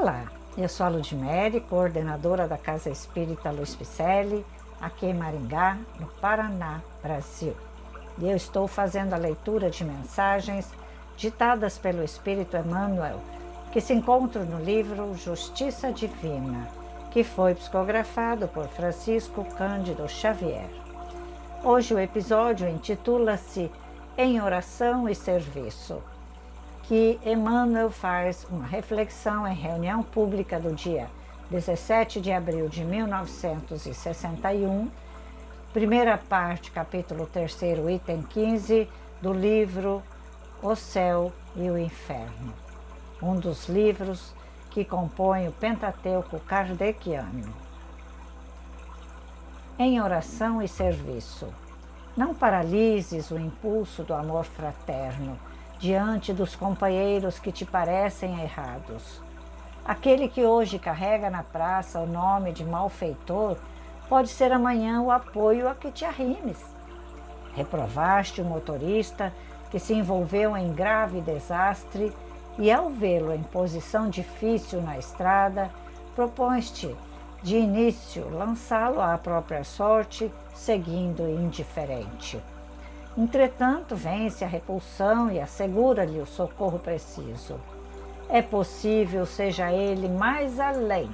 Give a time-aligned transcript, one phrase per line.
[0.00, 0.24] Olá,
[0.56, 4.46] eu sou a Ludmere, coordenadora da Casa Espírita Luiz Picelli,
[4.80, 7.54] aqui em Maringá, no Paraná, Brasil.
[8.16, 10.72] E eu estou fazendo a leitura de mensagens
[11.18, 13.20] ditadas pelo Espírito Emmanuel,
[13.72, 16.66] que se encontram no livro Justiça Divina,
[17.10, 20.70] que foi psicografado por Francisco Cândido Xavier.
[21.62, 23.70] Hoje o episódio intitula-se
[24.16, 26.02] Em Oração e Serviço
[26.90, 31.08] que Emmanuel faz uma reflexão em reunião pública do dia
[31.48, 34.90] 17 de abril de 1961,
[35.72, 37.60] primeira parte, capítulo 3,
[37.94, 38.88] item 15,
[39.22, 40.02] do livro
[40.60, 42.52] O Céu e o Inferno,
[43.22, 44.34] um dos livros
[44.68, 47.54] que compõem o Pentateuco Kardeciano.
[49.78, 51.54] Em oração e serviço,
[52.16, 55.38] não paralises o impulso do amor fraterno
[55.80, 59.22] diante dos companheiros que te parecem errados.
[59.82, 63.56] Aquele que hoje carrega na praça o nome de malfeitor
[64.08, 66.58] pode ser amanhã o apoio a que te arrimes.
[67.54, 69.32] Reprovaste o motorista
[69.70, 72.12] que se envolveu em grave desastre
[72.58, 75.70] e, ao vê-lo em posição difícil na estrada,
[76.14, 76.94] propões-te,
[77.42, 82.38] de início, lançá-lo à própria sorte, seguindo indiferente.
[83.18, 87.58] Entretanto, vence a repulsão e assegura-lhe o socorro preciso.
[88.28, 91.10] É possível seja ele mais além,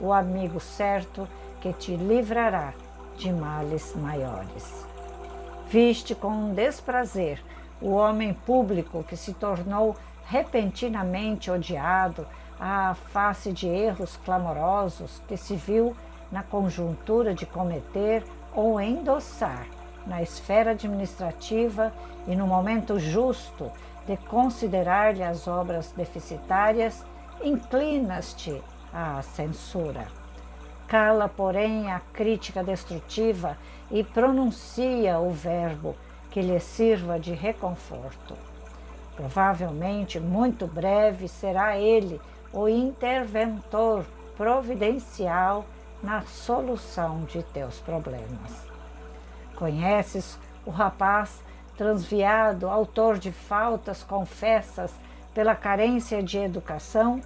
[0.00, 1.28] o amigo certo
[1.60, 2.74] que te livrará
[3.16, 4.84] de males maiores.
[5.68, 7.42] Viste com desprazer
[7.80, 12.26] o homem público que se tornou repentinamente odiado
[12.58, 15.96] à face de erros clamorosos que se viu
[16.32, 19.66] na conjuntura de cometer ou endossar
[20.06, 21.92] na esfera administrativa
[22.26, 23.70] e no momento justo
[24.06, 27.04] de considerar-lhe as obras deficitárias,
[27.42, 30.06] inclinas-te à censura.
[30.86, 33.58] Cala, porém, a crítica destrutiva
[33.90, 35.96] e pronuncia o verbo
[36.30, 38.34] que lhe sirva de reconforto.
[39.16, 42.20] Provavelmente, muito breve, será ele
[42.52, 44.04] o interventor
[44.36, 45.64] providencial
[46.02, 48.75] na solução de teus problemas.
[49.56, 50.38] Conheces?
[50.64, 51.42] O rapaz
[51.76, 54.92] transviado, autor de faltas confessas
[55.34, 57.20] pela carência de educação,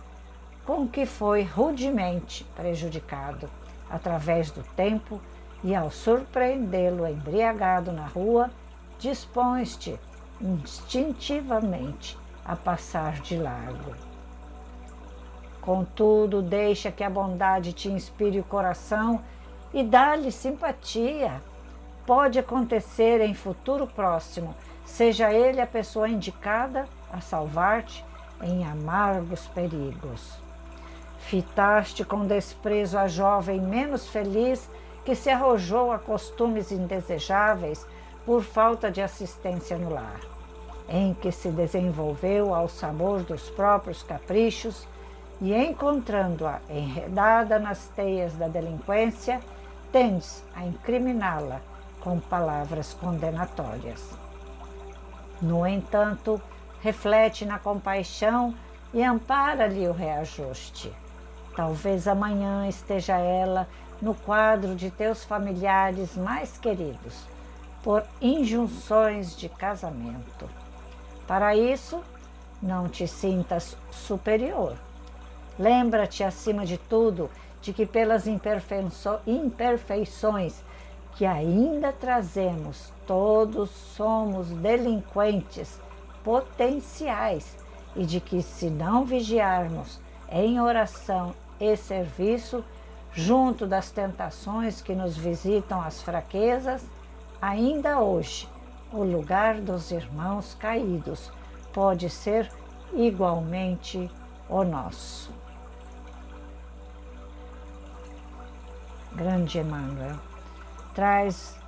[0.67, 3.49] com que foi rudemente prejudicado.
[3.89, 5.21] Através do tempo
[5.63, 8.51] e ao surpreendê-lo embriagado na rua,
[8.99, 9.99] dispões-te
[10.41, 13.95] instintivamente a passar de largo.
[15.61, 19.21] Contudo, deixa que a bondade te inspire o coração
[19.73, 21.41] e dá-lhe simpatia
[22.11, 24.53] pode acontecer em futuro próximo,
[24.85, 28.05] seja ele a pessoa indicada a salvar-te
[28.43, 30.37] em amargos perigos.
[31.21, 34.69] Fitaste com desprezo a jovem menos feliz
[35.05, 37.87] que se arrojou a costumes indesejáveis
[38.27, 40.19] por falta de assistência no lar,
[40.89, 44.85] em que se desenvolveu ao sabor dos próprios caprichos
[45.41, 49.39] e, encontrando-a enredada nas teias da delinquência,
[49.93, 51.70] tendes a incriminá-la
[52.01, 54.11] com palavras condenatórias.
[55.41, 56.41] No entanto,
[56.83, 58.55] reflete na compaixão
[58.93, 60.93] e ampara-lhe o reajuste.
[61.55, 63.69] Talvez amanhã esteja ela
[64.01, 67.27] no quadro de teus familiares mais queridos,
[67.83, 70.49] por injunções de casamento.
[71.27, 72.03] Para isso,
[72.63, 74.77] não te sintas superior.
[75.59, 77.31] Lembra-te, acima de tudo,
[77.61, 80.63] de que pelas imperfeições
[81.17, 85.79] que ainda trazemos, todos somos delinquentes
[86.25, 87.57] potenciais
[87.95, 90.01] e de que, se não vigiarmos
[90.31, 92.65] em oração e serviço,
[93.13, 96.87] junto das tentações que nos visitam as fraquezas,
[97.43, 98.49] ainda hoje
[98.93, 101.31] o lugar dos irmãos caídos
[101.73, 102.51] pode ser
[102.93, 104.11] igualmente
[104.49, 105.33] o nosso.
[109.13, 110.30] Grande Emmanuel
[110.95, 111.59] traz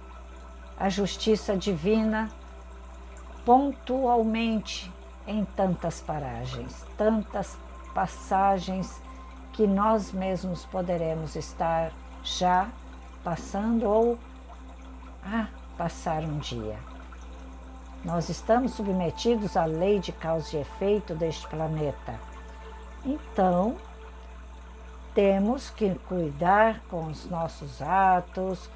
[0.78, 2.30] a justiça divina
[3.44, 4.92] pontualmente
[5.26, 7.56] em tantas paragens, tantas
[7.94, 9.00] passagens
[9.52, 11.92] que nós mesmos poderemos estar
[12.22, 12.69] já
[13.22, 14.19] passando ou
[15.24, 15.46] a
[15.76, 16.78] passar um dia.
[18.04, 22.19] Nós estamos submetidos à lei de causa e efeito deste planeta.
[23.04, 23.76] Então,
[25.14, 28.69] temos que cuidar com os nossos atos,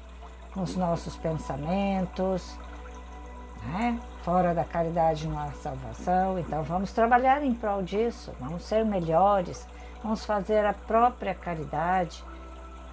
[0.57, 2.57] nos nossos pensamentos,
[3.67, 3.99] né?
[4.23, 6.39] fora da caridade não há salvação.
[6.39, 9.67] Então vamos trabalhar em prol disso, vamos ser melhores,
[10.03, 12.23] vamos fazer a própria caridade,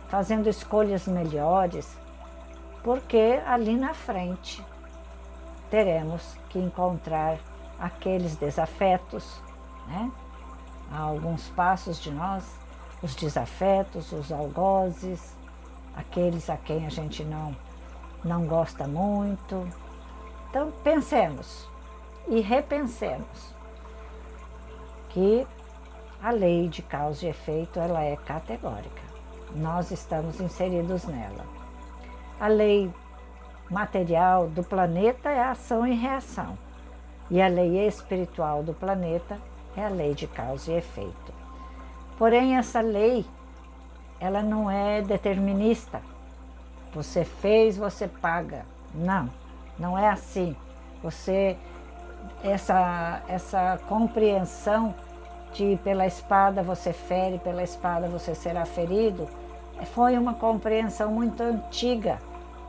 [0.08, 1.96] fazendo escolhas melhores,
[2.82, 4.62] porque ali na frente
[5.70, 7.38] teremos que encontrar
[7.80, 9.42] aqueles desafetos,
[9.88, 10.12] né?
[10.92, 12.44] Há alguns passos de nós,
[13.02, 15.34] os desafetos, os algozes,
[15.96, 17.54] aqueles a quem a gente não,
[18.24, 19.66] não gosta muito.
[20.50, 21.68] Então pensemos
[22.28, 23.54] e repensemos
[25.10, 25.46] que
[26.22, 29.02] a lei de causa e efeito ela é categórica.
[29.54, 31.44] Nós estamos inseridos nela.
[32.40, 32.90] A lei
[33.70, 36.58] material do planeta é ação e reação.
[37.30, 39.38] E a lei espiritual do planeta
[39.76, 41.32] é a lei de causa e efeito.
[42.18, 43.24] Porém, essa lei,
[44.20, 46.00] ela não é determinista.
[46.94, 48.64] Você fez, você paga.
[48.94, 49.28] Não,
[49.78, 50.56] não é assim.
[51.02, 51.56] Você
[52.42, 54.94] essa essa compreensão
[55.52, 59.28] de pela espada você fere, pela espada você será ferido,
[59.92, 62.18] foi uma compreensão muito antiga,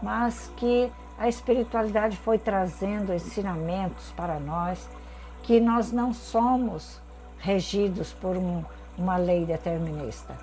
[0.02, 4.90] mas que a espiritualidade foi trazendo ensinamentos para nós
[5.44, 7.00] que nós não somos
[7.40, 8.64] regidos por um,
[8.98, 10.36] uma lei determinista.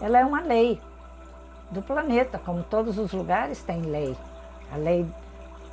[0.00, 0.80] Ela é uma lei
[1.70, 4.16] do planeta, como todos os lugares têm lei.
[4.72, 5.06] A lei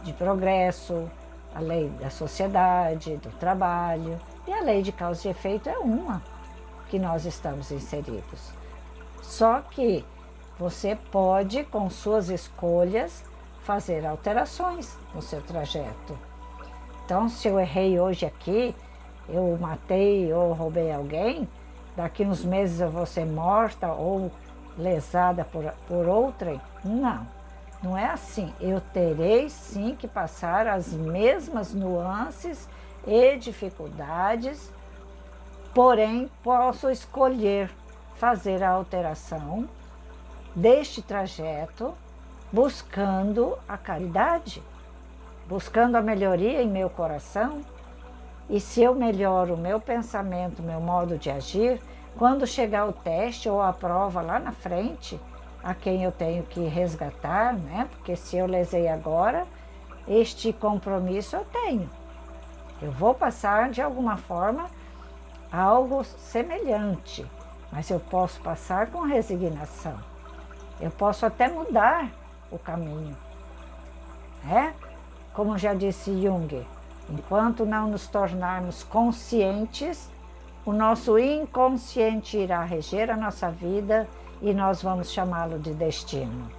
[0.02, 1.10] de progresso,
[1.54, 6.22] a lei da sociedade, do trabalho, e a lei de causa e efeito é uma
[6.90, 8.52] que nós estamos inseridos.
[9.22, 10.06] Só que
[10.60, 13.24] você pode, com suas escolhas,
[13.64, 16.18] fazer alterações no seu trajeto.
[17.06, 18.76] Então, se eu errei hoje aqui,
[19.28, 21.48] eu matei ou roubei alguém,
[21.96, 24.32] daqui uns meses eu vou ser morta ou
[24.78, 26.60] lesada por, por outrem?
[26.84, 27.28] Não,
[27.82, 28.54] não é assim.
[28.60, 32.68] Eu terei sim que passar as mesmas nuances
[33.06, 34.72] e dificuldades,
[35.74, 37.70] porém posso escolher
[38.16, 39.68] fazer a alteração
[40.56, 41.94] deste trajeto
[42.52, 44.62] buscando a caridade,
[45.48, 47.62] buscando a melhoria em meu coração.
[48.54, 51.82] E se eu melhoro o meu pensamento, meu modo de agir,
[52.16, 55.20] quando chegar o teste ou a prova lá na frente,
[55.64, 57.90] a quem eu tenho que resgatar, né?
[57.90, 59.48] Porque se eu lesei agora,
[60.08, 61.90] este compromisso eu tenho.
[62.80, 64.70] Eu vou passar de alguma forma
[65.52, 67.26] algo semelhante,
[67.72, 69.98] mas eu posso passar com resignação.
[70.80, 72.08] Eu posso até mudar
[72.52, 73.18] o caminho.
[74.48, 74.74] É?
[75.34, 76.64] Como já disse Jung,
[77.10, 80.10] enquanto não nos tornarmos conscientes,
[80.66, 84.08] o nosso inconsciente irá reger a nossa vida
[84.42, 86.50] e nós vamos chamá-lo de destino.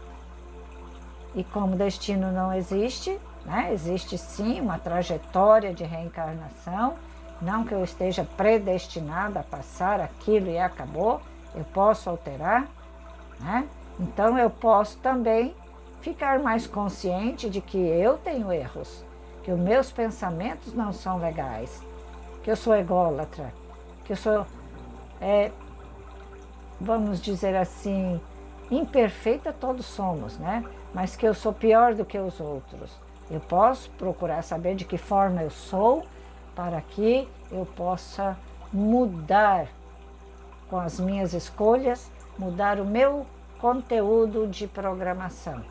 [1.34, 3.70] E como destino não existe, né?
[3.72, 6.94] existe sim uma trajetória de reencarnação,
[7.40, 11.20] não que eu esteja predestinada a passar aquilo e acabou,
[11.54, 12.66] eu posso alterar,
[13.40, 13.66] né?
[13.98, 15.54] então eu posso também
[16.00, 19.04] ficar mais consciente de que eu tenho erros,
[19.44, 21.82] que os meus pensamentos não são legais,
[22.42, 23.52] que eu sou ególatra,
[24.04, 24.46] que eu sou,
[25.20, 25.52] é,
[26.80, 28.18] vamos dizer assim,
[28.70, 30.64] imperfeita todos somos, né?
[30.94, 32.90] Mas que eu sou pior do que os outros.
[33.30, 36.04] Eu posso procurar saber de que forma eu sou
[36.54, 38.36] para que eu possa
[38.72, 39.66] mudar
[40.70, 43.26] com as minhas escolhas, mudar o meu
[43.60, 45.62] conteúdo de programação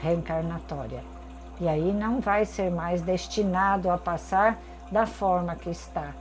[0.00, 1.02] reencarnatória.
[1.60, 4.58] E aí não vai ser mais destinado a passar
[4.90, 6.14] da forma que está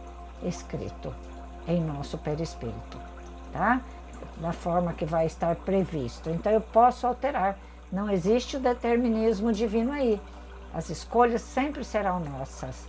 [0.43, 1.15] escrito
[1.65, 2.99] em nosso perispírito,
[3.53, 3.79] tá?
[4.37, 6.29] Da forma que vai estar previsto.
[6.29, 7.57] Então eu posso alterar.
[7.89, 10.21] Não existe o determinismo divino aí.
[10.73, 12.85] As escolhas sempre serão nossas.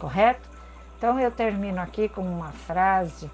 [0.00, 0.50] Correto?
[0.98, 3.30] Então eu termino aqui com uma frase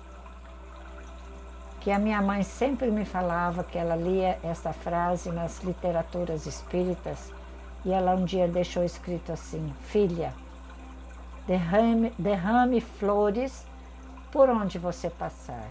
[1.80, 7.38] que a minha mãe sempre me falava que ela lia essa frase nas literaturas espíritas
[7.85, 10.32] e ela um dia deixou escrito assim: Filha,
[11.47, 13.66] derrame, derrame flores
[14.30, 15.68] por onde você passar,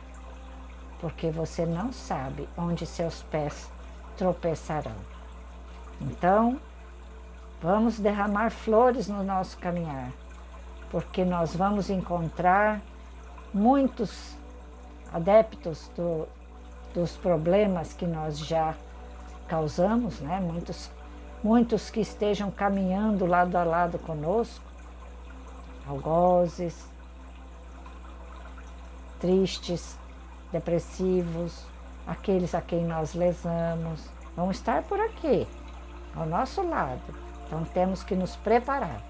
[0.99, 3.69] porque você não sabe onde seus pés
[4.17, 4.95] tropeçarão.
[6.01, 6.59] Então,
[7.61, 10.11] vamos derramar flores no nosso caminhar,
[10.89, 12.81] porque nós vamos encontrar
[13.53, 14.35] muitos
[15.11, 16.27] adeptos do,
[16.93, 18.75] dos problemas que nós já
[19.47, 20.39] causamos, né?
[20.39, 20.91] muitos,
[21.43, 24.65] muitos que estejam caminhando lado a lado conosco,
[25.87, 26.89] algozes,
[29.19, 29.97] tristes,
[30.51, 31.65] depressivos,
[32.05, 35.47] aqueles a quem nós lesamos, vão estar por aqui,
[36.15, 37.01] ao nosso lado.
[37.45, 39.01] Então temos que nos preparar